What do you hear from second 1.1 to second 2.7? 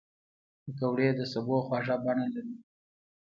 د سبو خواږه بڼه لري